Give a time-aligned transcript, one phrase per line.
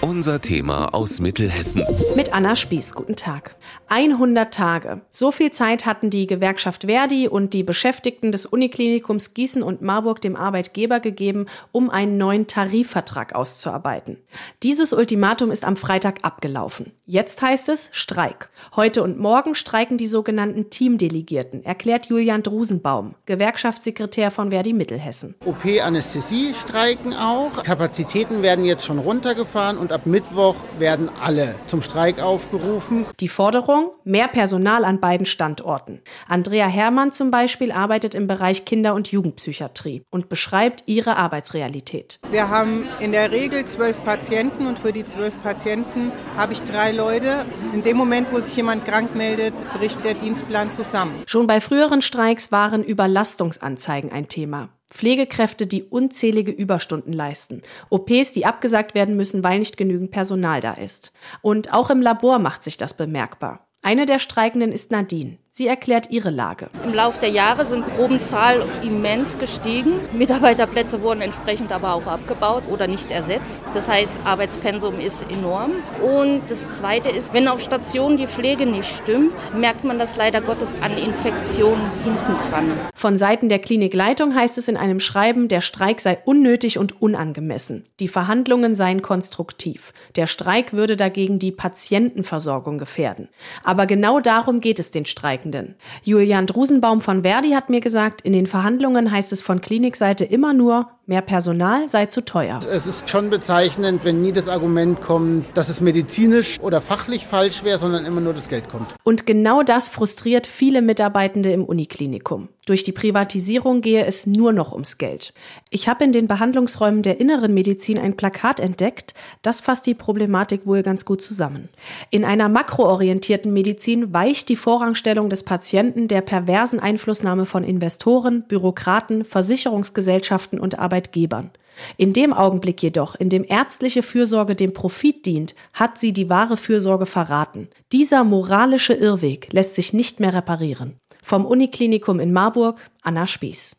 [0.00, 1.84] Unser Thema aus Mittelhessen.
[2.14, 3.56] Mit Anna Spieß, guten Tag.
[3.88, 5.00] 100 Tage.
[5.10, 10.20] So viel Zeit hatten die Gewerkschaft Verdi und die Beschäftigten des Uniklinikums Gießen und Marburg
[10.20, 14.18] dem Arbeitgeber gegeben, um einen neuen Tarifvertrag auszuarbeiten.
[14.62, 16.92] Dieses Ultimatum ist am Freitag abgelaufen.
[17.04, 18.50] Jetzt heißt es Streik.
[18.76, 25.34] Heute und morgen streiken die sogenannten Teamdelegierten, erklärt Julian Drusenbaum, Gewerkschaftssekretär von Verdi Mittelhessen.
[25.44, 27.64] OP-Anästhesie streiken auch.
[27.64, 33.06] Kapazitäten werden jetzt schon runtergefahren und ab Mittwoch werden alle zum Streik aufgerufen.
[33.20, 33.90] Die Forderung?
[34.04, 36.00] Mehr Personal an beiden Standorten.
[36.26, 42.20] Andrea Herrmann zum Beispiel arbeitet im Bereich Kinder- und Jugendpsychiatrie und beschreibt ihre Arbeitsrealität.
[42.30, 46.92] Wir haben in der Regel zwölf Patienten und für die zwölf Patienten habe ich drei
[46.92, 47.44] Leute.
[47.72, 51.22] In dem Moment, wo sich jemand krank meldet, bricht der Dienstplan zusammen.
[51.26, 54.68] Schon bei früheren Streiks waren Überlastungsanzeigen ein Thema.
[54.90, 60.72] Pflegekräfte, die unzählige Überstunden leisten, OPs, die abgesagt werden müssen, weil nicht genügend Personal da
[60.72, 61.12] ist.
[61.42, 63.68] Und auch im Labor macht sich das bemerkbar.
[63.82, 65.38] Eine der Streikenden ist Nadine.
[65.58, 66.70] Sie erklärt ihre Lage.
[66.84, 69.94] Im Laufe der Jahre sind Probenzahl immens gestiegen.
[70.12, 73.64] Mitarbeiterplätze wurden entsprechend aber auch abgebaut oder nicht ersetzt.
[73.74, 75.72] Das heißt, Arbeitspensum ist enorm.
[76.00, 80.40] Und das Zweite ist, wenn auf Stationen die Pflege nicht stimmt, merkt man das leider
[80.40, 82.70] Gottes an Infektionen hinten dran.
[82.94, 87.84] Von Seiten der Klinikleitung heißt es in einem Schreiben, der Streik sei unnötig und unangemessen.
[87.98, 89.92] Die Verhandlungen seien konstruktiv.
[90.14, 93.28] Der Streik würde dagegen die Patientenversorgung gefährden.
[93.64, 95.74] Aber genau darum geht es den Streiken Streikenden.
[96.02, 100.52] Julian Drusenbaum von Verdi hat mir gesagt, in den Verhandlungen heißt es von Klinikseite immer
[100.52, 102.60] nur, mehr Personal sei zu teuer.
[102.70, 107.64] Es ist schon bezeichnend, wenn nie das Argument kommt, dass es medizinisch oder fachlich falsch
[107.64, 108.94] wäre, sondern immer nur das Geld kommt.
[109.04, 112.48] Und genau das frustriert viele Mitarbeitende im Uniklinikum.
[112.68, 115.32] Durch die Privatisierung gehe es nur noch ums Geld.
[115.70, 120.66] Ich habe in den Behandlungsräumen der inneren Medizin ein Plakat entdeckt, das fasst die Problematik
[120.66, 121.70] wohl ganz gut zusammen.
[122.10, 129.24] In einer makroorientierten Medizin weicht die Vorrangstellung des Patienten der perversen Einflussnahme von Investoren, Bürokraten,
[129.24, 131.50] Versicherungsgesellschaften und Arbeitgebern.
[131.96, 136.56] In dem Augenblick jedoch, in dem ärztliche Fürsorge dem Profit dient, hat sie die wahre
[136.56, 137.68] Fürsorge verraten.
[137.92, 140.98] Dieser moralische Irrweg lässt sich nicht mehr reparieren.
[141.22, 143.76] Vom Uniklinikum in Marburg, Anna Spieß.